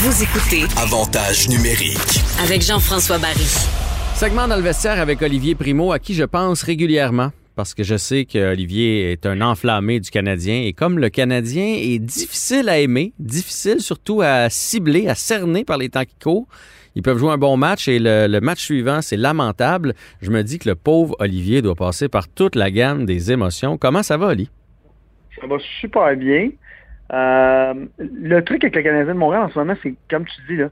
[0.00, 2.20] Vous écoutez Avantage numérique.
[2.44, 3.48] avec Jean-François Barry.
[4.14, 7.30] Segment dans le vestiaire avec Olivier Primo, à qui je pense régulièrement.
[7.56, 10.62] Parce que je sais qu'Olivier est un enflammé du Canadien.
[10.64, 15.78] Et comme le Canadien est difficile à aimer, difficile surtout à cibler, à cerner par
[15.78, 16.46] les temps qui courent,
[16.94, 19.94] ils peuvent jouer un bon match et le, le match suivant, c'est lamentable.
[20.22, 23.76] Je me dis que le pauvre Olivier doit passer par toute la gamme des émotions.
[23.76, 24.48] Comment ça va, Oli?
[25.40, 26.50] Ça va super bien.
[27.12, 30.56] Euh, le truc avec le Canadien de Montréal en ce moment, c'est comme tu dis,
[30.56, 30.68] là,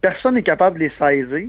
[0.00, 1.48] personne n'est capable de les saisir.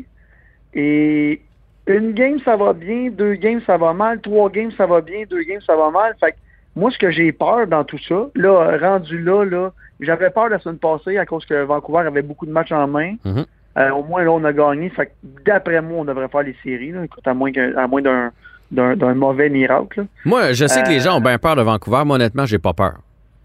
[0.74, 1.42] Et
[1.88, 5.24] une game, ça va bien, deux games, ça va mal, trois games, ça va bien,
[5.30, 6.16] deux games, ça va mal.
[6.20, 6.38] Fait que
[6.76, 10.60] moi, ce que j'ai peur dans tout ça, là, rendu là, là, j'avais peur la
[10.60, 13.16] semaine passée à cause que Vancouver avait beaucoup de matchs en main.
[13.26, 13.46] Mhm.
[13.78, 14.90] Euh, au moins, là, on a gagné.
[14.90, 15.12] Fait que
[15.46, 18.32] d'après moi, on devrait faire les séries, là, écoute, à moins, à moins d'un,
[18.72, 20.02] d'un, mauvais miracle.
[20.02, 20.06] là.
[20.26, 22.04] Moi, je sais que les Euh, gens ont bien peur de Vancouver.
[22.06, 22.96] Moi, honnêtement, j'ai pas peur.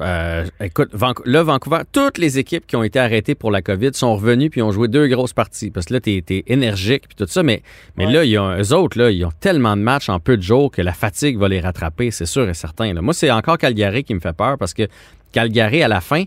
[0.03, 0.91] Euh, écoute,
[1.25, 4.61] là, Vancouver, toutes les équipes qui ont été arrêtées pour la COVID sont revenues puis
[4.61, 5.71] ont joué deux grosses parties.
[5.71, 7.43] Parce que là, t'es es énergique puis tout ça.
[7.43, 7.63] Mais,
[7.97, 8.13] mais Ouais.
[8.13, 10.43] là, il y a, eux autres, là, ils ont tellement de matchs en peu de
[10.43, 12.93] jours que la fatigue va les rattraper, c'est sûr et certain.
[12.93, 13.01] là.
[13.01, 14.87] Moi, c'est encore Calgary qui me fait peur parce que
[15.33, 16.25] Calgary, à la fin,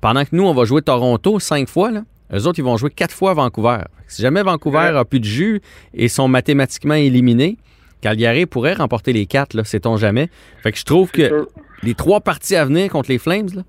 [0.00, 2.02] pendant que nous, on va jouer Toronto cinq fois, là,
[2.32, 3.78] eux autres, ils vont jouer quatre fois Vancouver.
[4.06, 4.96] Si jamais Vancouver Ouais.
[4.98, 5.60] a plus de jus
[5.94, 7.56] et sont mathématiquement éliminés,
[8.02, 10.30] Calgary pourrait remporter les quatre, là, sait-on jamais.
[10.62, 11.48] Fait que je trouve que sûr.
[11.82, 13.62] Les trois parties à venir contre les Flames, là,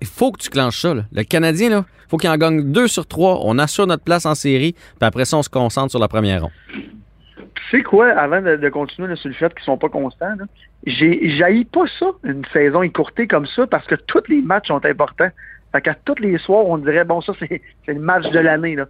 [0.00, 0.94] il faut que tu clenches ça.
[0.94, 1.02] là.
[1.12, 3.40] Le Canadien, il faut qu'il en gagne deux sur trois.
[3.44, 6.42] On assure notre place en série, puis après ça, on se concentre sur la première
[6.42, 6.50] ronde.
[6.68, 10.34] Tu sais quoi, avant de, de continuer là, sur le fait qu'ils sont pas constants,
[10.38, 10.44] là,
[10.86, 15.30] j'ai pas ça, une saison écourtée comme ça, parce que tous les matchs sont importants.
[15.72, 18.86] Fait qu'à tous les soirs, on dirait, bon, ça, c'est le match de l'année, là.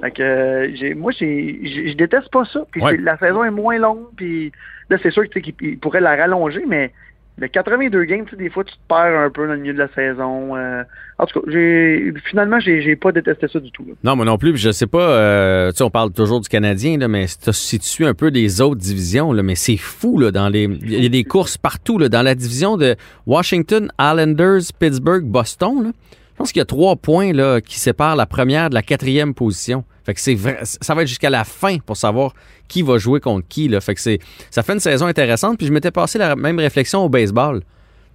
[0.00, 2.64] Fait que, euh, moi, je déteste pas ça.
[2.72, 2.96] Puis Ouais.
[2.96, 4.50] la saison est moins longue, puis
[4.90, 6.92] là, c'est sûr qu'ils ils pourraient la rallonger, mais
[7.36, 9.72] le 82 games, tu sais, des fois, tu te perds un peu dans le milieu
[9.74, 10.54] de la saison.
[10.56, 10.82] euh.
[11.18, 13.84] en tout cas, j'ai finalement, j'ai j'ai pas détesté ça du tout.
[14.04, 14.56] Non, moi non plus.
[14.56, 17.52] Je sais pas, euh, tu sais, on parle toujours du Canadien, là, mais si tu-
[17.52, 20.64] si tu suis un peu des autres divisions, là, mais c'est fou, là, dans les.
[20.64, 22.94] Il y a des courses partout, là, dans la division de
[23.26, 25.90] Washington, Islanders, Pittsburgh, Boston, là.
[26.32, 29.34] Je pense qu'il y a trois points là, qui séparent la première de la quatrième
[29.34, 29.84] position.
[30.04, 32.34] Fait que c'est vrai, ça va être jusqu'à la fin pour savoir
[32.68, 33.68] qui va jouer contre qui.
[33.68, 33.80] Là.
[33.80, 34.18] Fait que c'est,
[34.50, 35.58] ça fait une saison intéressante.
[35.58, 37.60] Puis je m'étais passé la même réflexion au baseball.
[37.60, 37.66] Tu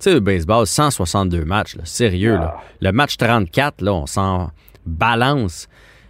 [0.05, 2.35] sais, le baseball, 162 matchs, là, sérieux.
[2.35, 2.57] Là.
[2.79, 4.51] Le match 34, là, on s'en
[4.85, 5.67] balance.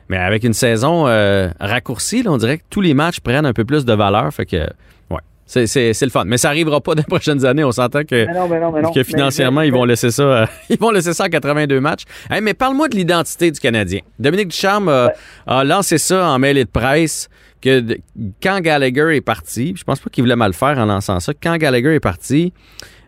[0.09, 3.53] Mais avec une saison euh, raccourcie, là, on dirait que tous les matchs prennent un
[3.53, 4.31] peu plus de valeur.
[4.33, 4.57] Fait que,
[5.09, 6.25] ouais, c'est, le fun.
[6.25, 7.63] Mais ça arrivera pas dans les prochaines années.
[7.63, 8.91] On s'entend que, Mais non, mais non, mais non.
[8.91, 12.03] que financièrement, ils vont laisser ça, euh, ils vont laisser ça à 82 matchs.
[12.29, 14.01] Hey, mais parle-moi de l'identité du Canadien.
[14.19, 15.11] Dominique Ducharme a,
[15.47, 17.29] a lancé ça en mêlée de presse
[17.61, 17.99] que de-
[18.41, 21.33] quand Gallagher est parti, je pense pas qu'il voulait mal faire en lançant ça.
[21.41, 22.53] Quand Gallagher est parti,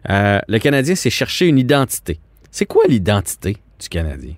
[0.10, 2.20] euh, le Canadien s'est cherché une identité.
[2.50, 4.34] C'est quoi l'identité du Canadien?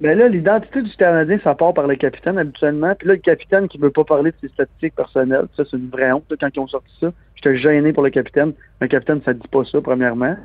[0.00, 2.94] Ben là, l'identité du Canadien, ça part par le capitaine habituellement.
[2.96, 5.88] Puis là, le capitaine qui veut pas parler de ses statistiques personnelles, ça c'est une
[5.88, 7.12] vraie honte quand ils ont sorti ça.
[7.36, 8.52] J'étais gêné pour le capitaine.
[8.80, 10.36] Un capitaine, ça dit pas ça, premièrement.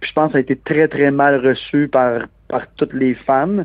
[0.00, 3.14] Puis je pense que ça a été très, très mal reçu par, par toutes les
[3.14, 3.64] fans.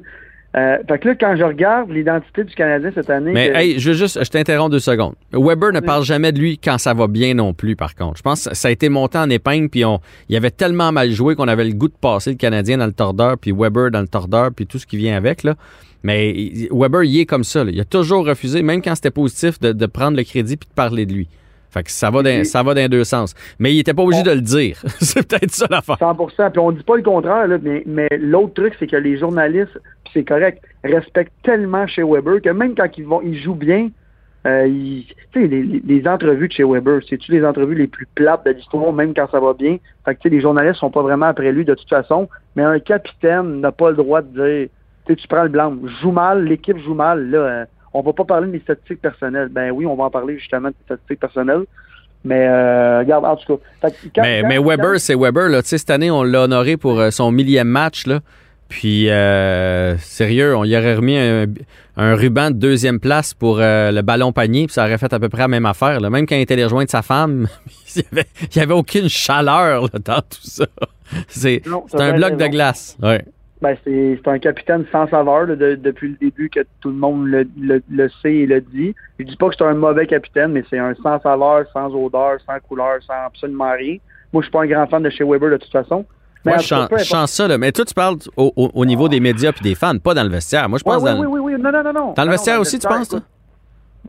[0.56, 3.32] Euh, fait que là, quand je regarde l'identité du Canadien cette année...
[3.34, 5.16] Mais que- hey, je veux juste, je t'interromps deux secondes.
[5.32, 8.18] Weber ne parle jamais de lui quand ça va bien non plus, par contre.
[8.18, 10.00] Je pense que ça a été monté en épingle, puis on,
[10.30, 12.92] il avait tellement mal joué qu'on avait le goût de passer le Canadien dans le
[12.94, 15.56] tordeur, puis Weber dans le tordeur, puis tout ce qui vient avec, là.
[16.04, 16.36] Mais
[16.72, 17.64] Weber, il est comme ça.
[17.64, 17.72] là.
[17.74, 20.74] Il a toujours refusé, même quand c'était positif, de, de prendre le crédit puis de
[20.76, 21.28] parler de lui.
[21.74, 23.34] Fait que ça va dans, ça va dans deux sens.
[23.58, 24.80] Mais il était pas obligé de le dire.
[25.00, 25.98] C'est peut-être ça l'affaire.
[25.98, 29.18] 100% Puis on dit pas le contraire, là, mais, mais l'autre truc, c'est que les
[29.18, 33.56] journalistes, puis c'est correct, respectent tellement chez Weber que même quand ils vont, ils jouent
[33.56, 33.90] bien,
[34.46, 38.46] euh, ils- tu sais, les, entrevues de chez Weber, c'est-tu les entrevues les plus plates
[38.46, 39.78] de l'histoire, même quand ça va bien?
[40.06, 42.64] Fait que, tu sais, les journalistes sont pas vraiment après lui de toute façon, mais
[42.64, 44.68] un capitaine n'a pas le droit de dire,
[45.08, 48.14] tu sais, tu prends le blanc, joue mal, l'équipe joue mal, là, euh, on va
[48.14, 49.50] pas parler de mes statistiques personnelles.
[49.50, 51.64] Ben oui, on va en parler justement de statistiques personnelles.
[52.26, 53.64] Mais euh, regarde, en tout cas.
[53.82, 55.50] fait que quand- Mais, quand- mais Weber, c'est Weber.
[55.50, 55.62] Là.
[55.64, 58.08] Cette année, on l'a honoré pour euh, son millième match.
[58.08, 58.22] Là.
[58.70, 61.46] Puis, euh, sérieux, on y aurait remis un,
[61.98, 65.20] un ruban de deuxième place pour euh, le ballon panier, puis ça aurait fait à
[65.20, 66.00] peu près la même affaire.
[66.00, 66.10] là.
[66.10, 67.48] Même quand il était allé rejoindre sa femme,
[67.96, 68.04] il
[68.56, 70.66] n'y avait, aucune chaleur là, dans tout ça.
[71.28, 71.62] C'est
[72.00, 72.98] un bloc de glace.
[73.04, 73.24] Ouais.
[73.64, 77.28] Ben, c'est un capitaine sans saveur là, de- depuis le début que tout le monde
[77.28, 78.94] le, le- le sait et le dit.
[79.18, 82.40] Je dis pas que c'est un mauvais capitaine, mais c'est un sans saveur, sans odeur,
[82.46, 83.96] sans couleur, sans absolument rien.
[84.34, 86.06] Moi, je suis pas un grand fan de chez Weber de toute façon.
[86.46, 87.04] Mais Moi, je importe.
[87.06, 87.48] chante ça.
[87.48, 87.58] Là.
[87.58, 90.24] Mais toi, tu parles au, au- au niveau des médias et des fans, pas dans
[90.24, 90.68] le vestiaire.
[90.68, 91.62] Moi, je pense ouais, dans, le- oui, oui, oui.
[91.62, 92.14] Non, non, non, non.
[92.18, 93.22] dans le vestiaire non, aussi, tu penses, toi?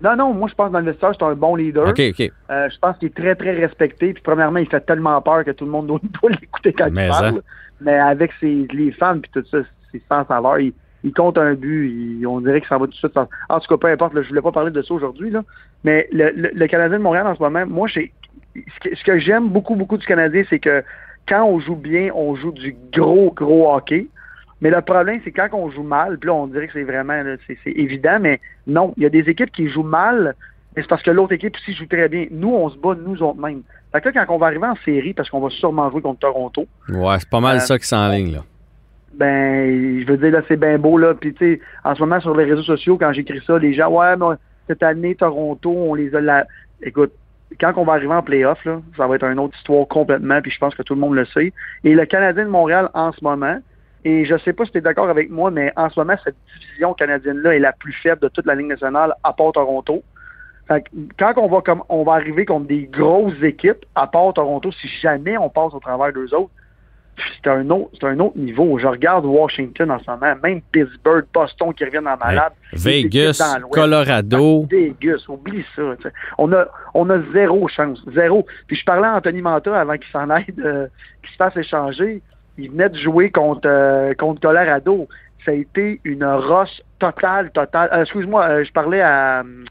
[0.02, 1.88] Non, non, moi je pense que vestiaire, c'est un bon leader.
[1.88, 2.32] OK, OK.
[2.50, 4.12] Euh, je pense qu'il est très, très respecté.
[4.12, 6.00] Puis premièrement, il fait tellement peur que tout le monde doit,
[6.30, 7.26] l'écouter quand Mais il parle.
[7.38, 7.40] hein.
[7.80, 9.58] Mais avec ses, les fans puis tout ça,
[9.92, 10.58] c'est sans saveur.
[10.60, 10.72] Il,
[11.04, 13.16] il compte un but, il- on dirait que ça va tout de suite.
[13.16, 15.42] En en tout cas, peu importe, là, je voulais pas parler de ça aujourd'hui, là,
[15.84, 18.00] mais le, le, le Canadien de Montréal en ce moment, moi, ce
[18.80, 20.82] que, ce que j'aime beaucoup, beaucoup du Canadien, c'est que
[21.28, 24.06] quand on joue bien, on joue du gros, gros hockey.
[24.64, 27.22] Mais le problème, c'est quand on joue mal, puis là, on dirait que c'est vraiment,
[27.46, 30.34] c'est évident, mais non, il y a des équipes qui jouent mal,
[30.74, 32.26] mais c'est parce que l'autre équipe aussi joue très bien.
[32.30, 33.60] Nous, on se bat nous autres mêmes.
[33.92, 36.20] Fait que là, quand on va arriver en série, parce qu'on va sûrement jouer contre
[36.20, 38.40] Toronto, Ouais, c'est pas mal Euh, ça qui s'enligne, là.
[39.12, 41.14] ben, je veux dire, là, c'est bien beau, là.
[41.14, 43.88] Puis, tu sais, en ce moment, sur les réseaux sociaux, quand j'écris ça, les gens,
[43.90, 44.34] ouais, mais
[44.66, 46.46] cette année, Toronto, on les a la...
[46.82, 47.12] Écoute,
[47.60, 50.50] quand on va arriver en playoff, là, ça va être une autre histoire complètement, puis
[50.50, 51.52] je pense que tout le monde le sait.
[51.84, 53.58] Et le Canadien de Montréal, en ce moment,
[54.04, 56.36] et je sais pas si tu es d'accord avec moi, mais en ce moment, cette
[56.60, 60.02] division canadienne-là est la plus faible de toute la Ligue nationale, à part Toronto.
[60.68, 64.32] Fait que quand on va comme on va arriver contre des grosses équipes, à part
[64.34, 66.50] Toronto, si jamais on passe au travers d'eux autres,
[67.16, 68.78] c'est un autre, c'est un autre niveau.
[68.78, 72.52] Je regarde Washington en ce moment, même Pittsburgh, Boston qui reviennent en malade.
[72.72, 73.58] Vegas.
[73.70, 74.66] Colorado.
[74.70, 75.82] Vegas, oublie ça.
[76.38, 78.46] On a, on a zéro chance, zéro.
[78.66, 80.88] Puis je parlais à Anthony Manta avant qu'il s'en aille, euh,
[81.22, 82.20] qu'il se fasse échanger.
[82.58, 85.08] Il venait de jouer contre, euh, contre Colorado.
[85.44, 87.90] Ça a été une roche totale, totale.
[87.92, 89.64] Euh, Excuse-moi, euh, je parlais à, euh,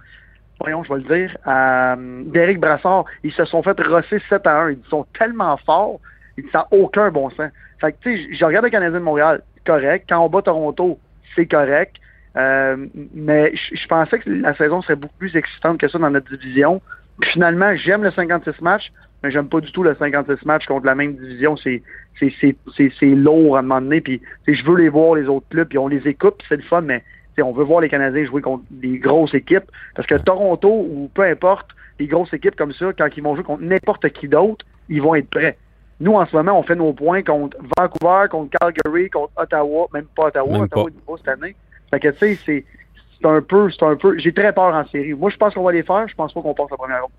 [0.59, 3.05] voyons, je vais le dire, à euh, Derek Brassard.
[3.23, 4.71] Ils se sont fait rosser 7 à 1.
[4.71, 5.99] Ils sont tellement forts.
[6.37, 7.51] Ils n'a aucun bon sens.
[7.79, 10.05] Fait que, tu sais, je regarde le Canadien de Montréal, correct.
[10.09, 10.99] Quand on bat Toronto,
[11.35, 11.95] c'est correct.
[12.35, 16.35] Euh, mais je pensais que la saison serait beaucoup plus excitante que ça dans notre
[16.35, 16.81] division.
[17.19, 18.91] Puis finalement, j'aime le 56 matchs,
[19.21, 21.55] mais j'aime pas du tout le 56 matchs contre la même division.
[21.57, 21.83] C'est
[22.19, 24.01] c'est c'est c'est c'est lourd à un moment donné.
[24.01, 26.81] Puis je veux les voir les autres clubs, puis on les écoute, c'est le fun,
[26.81, 27.03] mais
[27.41, 29.63] on veut voir les Canadiens jouer contre des grosses équipes.
[29.95, 31.67] Parce que Toronto ou peu importe,
[31.99, 35.15] les grosses équipes comme ça, quand ils vont jouer contre n'importe qui d'autre, ils vont
[35.15, 35.57] être prêts.
[35.99, 40.05] Nous, en ce moment, on fait nos points contre Vancouver, contre Calgary, contre Ottawa, même
[40.15, 41.13] pas Ottawa, Même Ottawa pas.
[41.17, 41.55] cette année.
[41.91, 42.65] Fait que, tu sais, c'est,
[43.21, 45.13] c'est un peu, c'est un peu, j'ai très peur en série.
[45.13, 47.11] Moi, je pense qu'on va les faire, je pense pas qu'on passe la première ronde.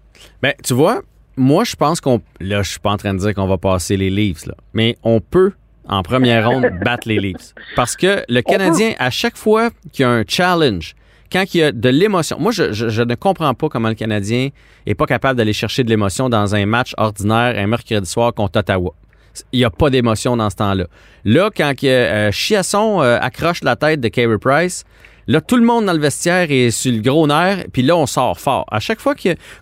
[0.42, 1.00] Ben, tu vois,
[1.36, 2.20] moi, je pense qu'on.
[2.40, 4.54] Là, je suis pas en train de dire qu'on va passer les Leafs, là.
[4.72, 5.52] Mais on peut,
[5.88, 7.54] en première ronde, battre les Leafs.
[7.76, 10.94] Parce que le Canadien, à chaque fois qu'il y a un challenge,
[11.32, 12.36] quand il y a de l'émotion.
[12.38, 14.50] Moi, je, je- je ne comprends pas comment le Canadien
[14.86, 18.60] est pas capable d'aller chercher de l'émotion dans un match ordinaire un mercredi soir contre
[18.60, 18.92] Ottawa.
[19.52, 20.86] Il n'y a pas d'émotion dans ce temps-là.
[21.24, 24.84] Là, quand euh, Chiasson euh, accroche la tête de Carey Price,
[25.26, 28.06] là, tout le monde dans le vestiaire est sur le gros nerf, puis là, on
[28.06, 28.64] sort fort.
[28.70, 29.16] À chaque fois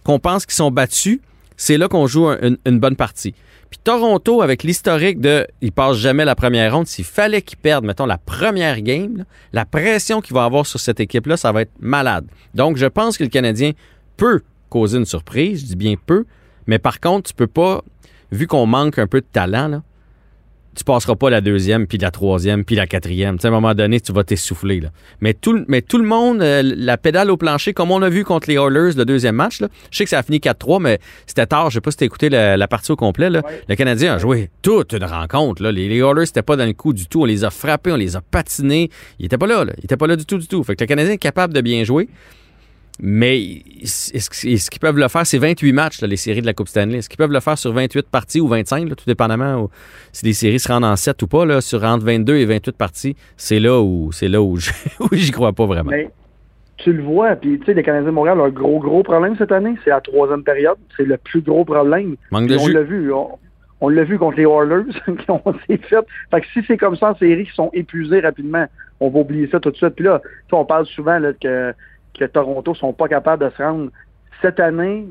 [0.04, 1.20] qu'on pense qu'ils sont battus,
[1.56, 3.34] c'est là qu'on joue un- une, bonne partie.
[3.70, 7.84] Puis Toronto, avec l'historique de ils passent jamais la première ronde, s'il fallait qu'ils perdent,
[7.84, 11.72] mettons, la première game, la pression qu'il va avoir sur cette équipe-là, ça va être
[11.80, 12.26] malade.
[12.54, 13.72] Donc, je pense que le Canadien
[14.16, 16.24] peut causer une surprise, je dis bien peu,
[16.66, 17.82] mais par contre, tu peux pas,
[18.30, 19.82] vu qu'on manque un peu de talent, là,
[20.76, 23.36] tu passeras pas la deuxième, puis la troisième, puis la quatrième.
[23.36, 24.80] Tu sais, à un moment donné, tu vas t'essouffler.
[24.80, 24.88] Là.
[25.20, 28.08] Mais, tout, le- mais tout le monde, euh, la pédale au plancher, comme on a
[28.08, 30.80] vu contre les Oilers le deuxième match, là, je sais que ça a fini 4-3,
[30.80, 31.68] mais c'était tard.
[31.70, 33.28] Je sais pas si tu écouté la, la partie au complet.
[33.30, 33.42] Là.
[33.44, 33.62] Ouais.
[33.68, 35.62] Le Canadien a joué toute une rencontre.
[35.62, 35.72] Là.
[35.72, 37.22] Les, les Oilers n'étaient pas dans le coup du tout.
[37.22, 38.88] On les a frappés, on les a patinés.
[39.18, 39.64] Ils étaient pas là.
[39.64, 39.72] là.
[39.78, 40.62] Ils étaient pas là du tout, du tout.
[40.64, 42.08] Fait que le Canadien est capable de bien jouer.
[43.04, 43.42] Mais
[43.82, 45.26] est-ce est-ce qu'ils peuvent le faire?
[45.26, 46.98] C'est 28 matchs, là, les séries de la Coupe Stanley.
[46.98, 49.70] Est-ce qu'ils peuvent le faire sur 28 parties ou 25, là, tout dépendamment où-
[50.12, 52.76] si les séries se rendent en 7 ou pas, là, sur entre 22 et 28
[52.76, 53.16] parties?
[53.36, 54.56] C'est là où c'est là où
[55.12, 55.90] j'y crois pas vraiment.
[55.90, 56.10] Mais
[56.76, 59.34] tu le vois, puis tu sais, les Canadiens de Montréal ont un gros, gros problème
[59.36, 59.74] cette année.
[59.82, 60.76] C'est la troisième période.
[60.96, 62.14] C'est le plus gros problème.
[62.30, 63.12] Manque de on l'a vu.
[63.12, 63.30] On,
[63.80, 64.84] on l'a vu contre les Oilers.
[65.24, 66.06] qui ont s'est fait.
[66.30, 68.66] Fait que si c'est comme ça en série, qui sont épuisés rapidement,
[69.00, 69.96] on va oublier ça tout de suite.
[69.96, 71.72] Puis là, on parle souvent là, que,
[72.18, 73.90] que Toronto sont pas capables de se rendre.
[74.40, 75.06] Cette année,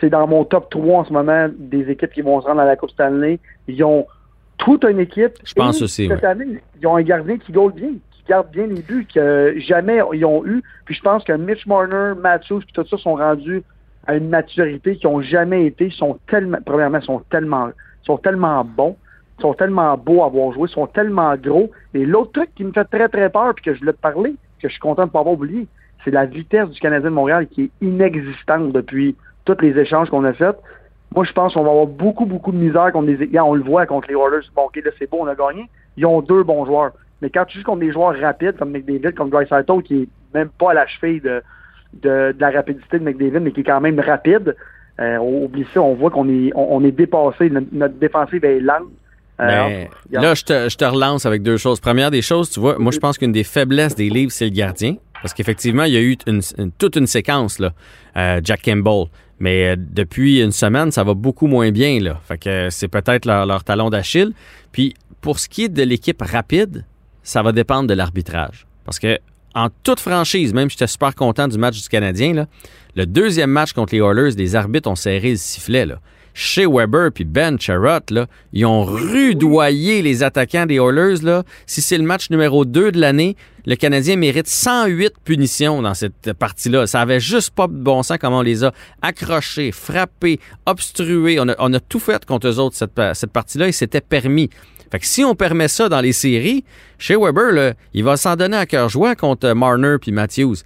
[0.00, 2.64] c'est dans mon top 3 en ce moment des équipes qui vont se rendre à
[2.64, 3.38] la Coupe Stanley.
[3.68, 4.06] Ils ont
[4.58, 5.34] toute une équipe.
[5.44, 8.66] Je pense aussi, Cette année, ils ont un gardien qui goal bien, qui garde bien
[8.66, 10.62] les buts que jamais ils ont eu.
[10.84, 13.62] Puis je pense que Mitch Marner, Matthews, puis tout ça sont rendus
[14.06, 15.86] à une maturité qu'ils n'ont jamais été.
[15.86, 17.70] Ils sont tellement, premièrement, ils sont tellement,
[18.04, 18.96] sont tellement bons,
[19.38, 21.70] ils sont tellement beaux à avoir joué, ils sont tellement gros.
[21.92, 24.34] Et l'autre truc qui me fait très très peur, puis que je voulais te parler,
[24.60, 25.66] que je suis content de ne pas avoir oublié,
[26.06, 30.24] c'est la vitesse du Canadien de Montréal qui est inexistante depuis tous les échanges qu'on
[30.24, 30.56] a faits.
[31.14, 33.40] Moi, je pense qu'on va avoir beaucoup, beaucoup de misère contre équipes.
[33.44, 34.46] On le voit contre les Oilers.
[34.54, 35.68] Bon, OK, là, c'est beau, on a gagné.
[35.96, 36.92] Ils ont deux bons joueurs.
[37.22, 40.48] Mais quand tu joues contre des joueurs rapides comme McDavid, comme Dreisaitl, qui est même
[40.58, 41.42] pas à la cheville de,
[42.02, 44.54] de, de la rapidité de McDavid, mais qui est quand même rapide,
[45.00, 47.50] euh, oublie ça, on voit qu'on est, on, on est dépassé.
[47.50, 48.88] Notre, notre défensive est lente.
[49.40, 51.78] Euh, Ben, là, je te, je te relance avec deux choses.
[51.78, 54.50] Première des choses, tu vois, moi, je pense qu'une des faiblesses des livres, c'est le
[54.50, 54.96] gardien.
[55.22, 56.16] Parce qu'effectivement, il y a eu
[56.78, 57.72] toute une séquence, là,
[58.16, 59.06] euh, Jack Campbell.
[59.38, 62.00] Mais euh, depuis une semaine, ça va beaucoup moins bien.
[62.00, 62.20] Là.
[62.26, 64.32] Fait que c'est peut-être leur, talon d'Achille.
[64.72, 66.84] Puis pour ce qui est de l'équipe rapide,
[67.22, 68.66] ça va dépendre de l'arbitrage.
[68.84, 69.18] Parce que,
[69.54, 72.46] en toute franchise, même j'étais super content du match du Canadien,
[72.94, 75.86] le deuxième match contre les Oilers, les arbitres ont serré le sifflet.
[76.38, 81.22] Chez Weber puis Ben Charrot, là, ils ont rudoyé les attaquants des Oilers.
[81.22, 81.44] Là.
[81.64, 86.34] Si c'est le match numéro 2 de l'année, le Canadien mérite 108 punitions dans cette
[86.34, 86.86] partie-là.
[86.86, 91.40] Ça avait juste pas de bon sens comment on les a accrochés, frappés, obstrués.
[91.40, 94.50] On a, on a tout fait contre eux autres, cette, cette partie-là, et c'était permis.
[94.92, 96.64] Fait que si on permet ça dans les séries,
[96.98, 100.56] chez Weber, là, il va s'en donner à cœur joie contre Marner puis Matthews.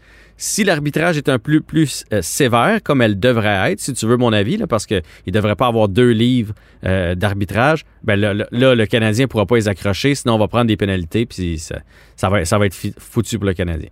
[0.42, 4.16] Si l'arbitrage est un peu plus euh, sévère, comme elle devrait être, si tu veux
[4.16, 6.54] mon avis, là, parce qu'il ne devrait pas avoir deux livres
[6.86, 10.64] euh, d'arbitrage, ben là, le Canadien ne pourra pas les accrocher, sinon on va prendre
[10.64, 11.80] des pénalités, puis ça,
[12.16, 13.90] ça, va, ça va être foutu pour le Canadien.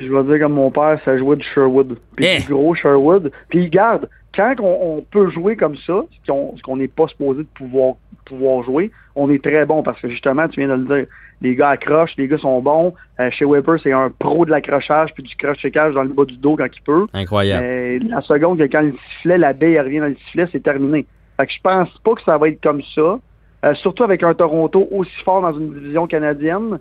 [0.00, 1.96] Je vais dire comme mon père, ça jouait du Sherwood.
[2.16, 2.40] Puis Eh!
[2.40, 3.30] du gros Sherwood.
[3.48, 7.48] Puis garde, quand on, on peut jouer comme ça, ce qu'on n'est pas supposé de
[7.54, 11.06] pouvoir, pouvoir jouer, on est très bon parce que justement, tu viens de le dire,
[11.42, 12.94] les gars accrochent, les gars sont bons.
[13.20, 16.36] Euh, chez Weber, c'est un pro de l'accrochage puis du crochet-cage dans le bas du
[16.36, 17.06] dos quand il peut.
[17.12, 18.06] Incroyable.
[18.08, 21.04] La seconde que quand le sifflet, la baie elle revient dans le sifflet, c'est terminé.
[21.36, 23.18] Fait que je pense pas que ça va être comme ça.
[23.64, 26.78] Euh, surtout avec un Toronto aussi fort dans une division canadienne.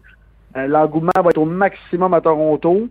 [0.55, 2.87] Euh, L'engouement va être au maximum à Toronto.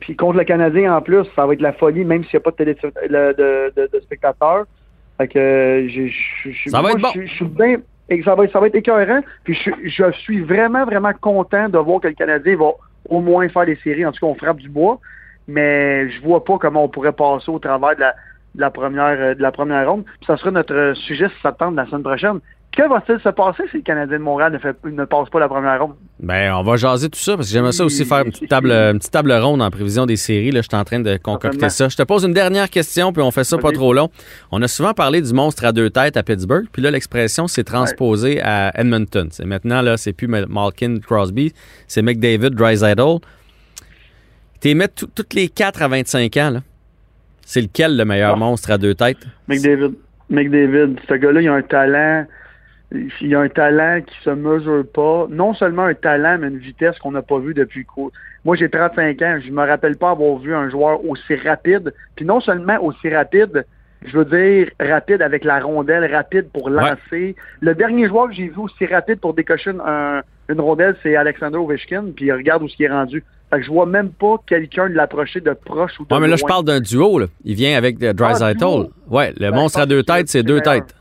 [0.00, 2.40] Puis contre le Canadien en plus, ça va être la folie, même s'il n'y a
[2.40, 4.66] pas de, télé de, de, spectateurs.
[5.18, 6.08] Fait que je
[7.26, 9.20] suis bien- et ça va, ça va être écœurant.
[9.44, 12.72] Puis je, suis vraiment, vraiment content de voir que le Canadien va
[13.08, 14.04] au moins faire des séries.
[14.04, 14.98] En tout cas, on frappe du bois.
[15.46, 18.04] Mais je vois pas comment on pourrait passer au travers de
[18.56, 20.04] la, première euh, de la première ronde.
[20.04, 22.40] Puis ça sera notre sujet si ça te tente la semaine prochaine.
[22.76, 25.48] Que va-t-il se passer si le Canadien de Montréal ne, fait, ne passe pas la
[25.48, 25.94] première ronde?
[26.18, 28.72] Ben, on va jaser tout ça parce que j'aimerais ça aussi faire une petite table,
[28.72, 30.50] une petite table ronde en prévision des séries.
[30.50, 31.88] Là, je suis en train de concocter ça.
[31.88, 34.10] Je te pose une dernière question, puis on fait ça pas trop long.
[34.50, 37.62] On a souvent parlé du monstre à deux têtes à Pittsburgh, puis là, l'expression s'est
[37.62, 39.28] transposée à Edmonton.
[39.30, 41.52] C'est maintenant, là, c'est plus Malkin Crosby,
[41.86, 43.18] c'est McDavid, Dreisaitl.
[44.60, 46.60] T'es mettre tout- toutes les quatre à 25 ans, là.
[47.46, 48.36] C'est lequel le meilleur Ah.
[48.36, 49.18] monstre à deux têtes?
[49.46, 49.92] McDavid.
[50.30, 52.24] McDavid, ce gars-là, il a un talent.
[53.20, 55.26] Il a un talent qui se mesure pas.
[55.30, 58.10] Non seulement un talent, mais une vitesse qu'on n'a pas vue depuis quoi.
[58.44, 59.38] Moi, j'ai 35 ans.
[59.44, 61.92] Je me rappelle pas avoir vu un joueur aussi rapide.
[62.14, 63.64] Puis non seulement aussi rapide,
[64.04, 67.34] je veux dire rapide avec la rondelle, rapide pour lancer.
[67.60, 70.20] Le dernier joueur que j'ai vu aussi rapide pour décocher une, un-
[70.50, 72.04] une rondelle, c'est Alexander Ovechkin.
[72.14, 73.24] Puis regarde où ce qui est rendu.
[73.50, 76.28] Fait que je vois même pas quelqu'un de l'approcher de proche ou de Ouais, mais
[76.28, 77.26] là, je parle d'un duo, là.
[77.44, 78.58] Il vient avec euh, Dreisaitl.
[78.58, 78.90] duo?
[79.10, 80.84] ouais, le Ben, monstre à deux têtes, c'est c'est deux meilleur.
[80.86, 80.94] têtes.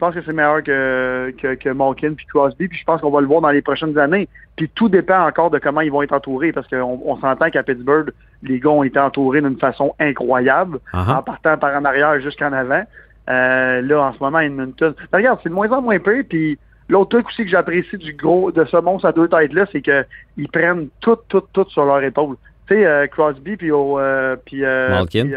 [0.00, 3.10] Je pense que c'est meilleur que, que, que Malkin puis Crosby, puis je pense qu'on
[3.10, 4.30] va le voir dans les prochaines années.
[4.56, 7.62] Puis tout dépend encore de comment ils vont être entourés, parce qu'on on s'entend qu'à
[7.62, 8.10] Pittsburgh,
[8.42, 11.18] les gars ont été entourés d'une façon incroyable, Uh-huh.
[11.18, 12.82] en partant par en arrière jusqu'en avant.
[13.28, 14.94] Euh, là, en ce moment, Edmonton.
[15.12, 18.14] Ben, regarde, c'est de moins en moins peu, puis l'autre truc aussi que j'apprécie du
[18.14, 22.02] gros de ce monstre à deux têtes-là, c'est qu'ils prennent tout, tout, tout sur leur
[22.02, 22.36] épaule.
[22.68, 25.28] Tu sais, euh, Crosby puis au, euh, puis, euh, Malkin.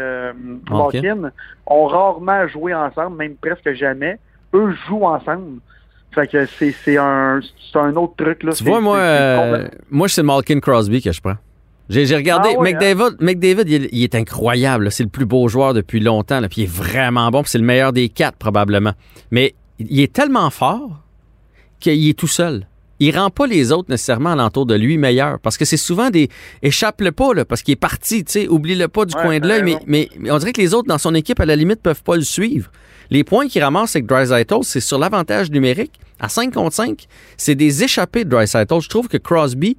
[0.70, 1.30] Malkin
[1.66, 4.18] ont rarement joué ensemble, même presque jamais.
[4.54, 5.60] Eux jouent ensemble.
[6.14, 7.40] Fait que c'est un,
[7.96, 8.42] autre truc.
[8.44, 8.52] Là.
[8.52, 11.36] Tu vois, moi, c'est- c'est euh, moi c'est Malkin Crosby que je prends.
[11.90, 12.50] J'ai regardé.
[12.54, 14.90] Ah ouais, McDavid, McDavid il, est- il est incroyable.
[14.92, 16.40] C'est le plus beau joueur depuis longtemps.
[16.40, 17.42] là, Puis il est vraiment bon.
[17.44, 18.92] C'est le meilleur des quatre, probablement.
[19.30, 21.00] Mais il est tellement fort
[21.80, 22.66] qu'il est tout seul.
[23.06, 25.38] Il rend pas les autres nécessairement alentour de lui meilleurs.
[25.40, 26.28] Parce que c'est souvent des.
[26.62, 28.24] Échappe-le pas, là, parce qu'il est parti.
[28.24, 29.62] tu sais, Oublie-le pas du Ouais, coin de l'œil.
[29.62, 29.84] Mais, raison.
[29.86, 32.16] mais, mais on dirait que les autres dans son équipe, à la limite, peuvent pas
[32.16, 32.70] le suivre.
[33.10, 35.92] Les points qu'il ramasse avec Dreisaitl, c'est sur l'avantage numérique.
[36.18, 37.06] À 5 contre 5,
[37.36, 38.80] c'est des échappées de Dreisaitl.
[38.80, 39.76] Je trouve que Crosby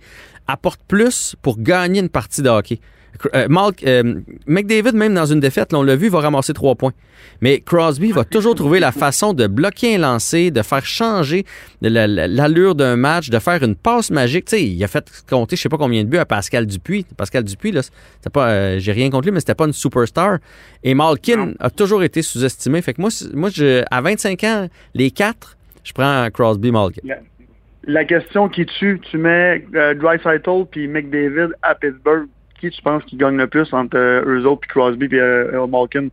[0.48, 2.80] apporte plus pour gagner une partie de hockey.
[3.34, 3.48] Euh,
[3.86, 6.94] euh, McDavid, même dans une défaite, là, on l'a vu, va ramasser trois points.
[7.42, 11.46] Mais Crosby va toujours trouver la façon de bloquer un lancer, de faire changer
[11.82, 14.52] l'allure d'un match, de faire une passe magique.
[14.54, 17.06] Il a fait compter, je sais pas combien de buts à Pascal Dupuis.
[17.18, 17.82] Pascal Dupuis, là,
[18.32, 20.38] pas, euh, j'ai rien contre lui, mais c'était pas une superstar.
[20.84, 22.82] Et Malkin a toujours été sous-estimé.
[22.82, 27.02] Fait que moi, moi je, à 25 ans, les quatre, je prends Crosby Malkin.
[27.88, 32.28] La question qui tue, tu mets euh, Dreisaitl puis McDavid à Pittsburgh.
[32.70, 35.68] Qui tu penses qui gagne le plus entre euh, eux autres puis Crosby puis euh,
[35.68, 36.08] Malkin?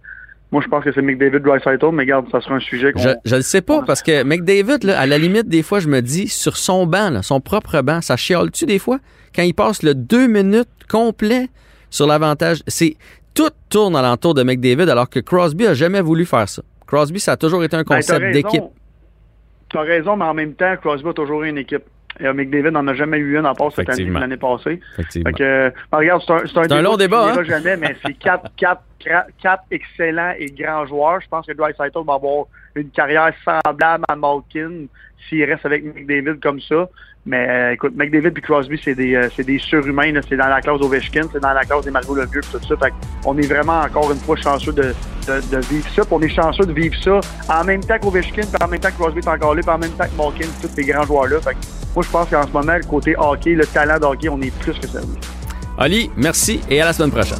[0.50, 2.92] Moi, je pense que c'est McDavid Dreisaitl, mais regarde, ça sera un sujet.
[2.94, 5.88] Je, je le sais pas parce que McDavid, là, à la limite, des fois, je
[5.88, 8.98] me dis, sur son banc, là, son propre banc, ça chiale-tu des fois?
[9.34, 11.48] Quand il passe le deux minutes complet
[11.88, 12.96] sur l'avantage, c'est
[13.34, 16.62] tout tourne alentour de McDavid alors que Crosby a jamais voulu faire ça.
[16.86, 18.64] Crosby, ça a toujours été un Ben, concept d'équipe.
[19.70, 21.84] Tu as raison, mais en même temps, Crosby a toujours eu une équipe.
[22.22, 24.80] Et McDavid n'en a jamais eu une en part cette année, l'année passée.
[24.92, 25.30] Effectivement.
[25.30, 27.42] Fait que, euh, regarde, c'est un, c'est un, C'est un long débat, hein?
[27.42, 28.82] jamais, mais c'est quatre, quatre,
[29.40, 31.20] quatre excellents et grands joueurs.
[31.20, 34.86] Je pense que Dreisaitl va avoir une carrière semblable à Malkin
[35.28, 36.88] s'il reste avec McDavid comme ça.
[37.24, 40.12] Mais euh, écoute, McDavid et Crosby, c'est des, euh, des surhumains.
[40.28, 42.74] C'est dans la classe Ovechkin, c'est dans la classe des Margot Lemieux tout ça.
[43.24, 44.92] On est vraiment encore une fois chanceux de,
[45.28, 46.02] de, vivre ça.
[46.10, 48.96] On est chanceux de vivre ça en même temps qu'Ovechkin, puis en même temps que
[48.96, 51.40] Crosby est encore là, puis en même temps que Malkin, tous ces grands joueurs-là.
[51.40, 51.56] Fait
[51.94, 54.54] moi, je pense qu'en ce moment, le côté hockey, le talent de hockey, on est
[54.58, 55.14] plus que servi.
[55.78, 57.38] Ali, merci et à la semaine prochaine.